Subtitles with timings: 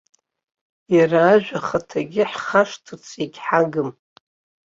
[0.95, 3.89] Иара ажәа ахаҭагьы ҳхашҭырц егьҳагым!